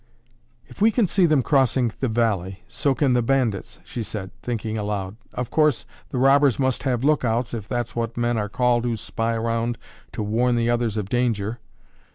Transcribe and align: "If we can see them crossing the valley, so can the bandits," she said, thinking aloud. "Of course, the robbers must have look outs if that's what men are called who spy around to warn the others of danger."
"If 0.65 0.81
we 0.81 0.89
can 0.89 1.05
see 1.05 1.27
them 1.27 1.43
crossing 1.43 1.91
the 1.99 2.07
valley, 2.07 2.63
so 2.67 2.95
can 2.95 3.13
the 3.13 3.21
bandits," 3.21 3.77
she 3.83 4.01
said, 4.01 4.31
thinking 4.41 4.75
aloud. 4.75 5.15
"Of 5.31 5.51
course, 5.51 5.85
the 6.09 6.17
robbers 6.17 6.57
must 6.57 6.81
have 6.81 7.03
look 7.03 7.23
outs 7.23 7.53
if 7.53 7.67
that's 7.67 7.95
what 7.95 8.17
men 8.17 8.35
are 8.35 8.49
called 8.49 8.83
who 8.83 8.97
spy 8.97 9.35
around 9.35 9.77
to 10.13 10.23
warn 10.23 10.55
the 10.55 10.71
others 10.71 10.97
of 10.97 11.07
danger." 11.07 11.59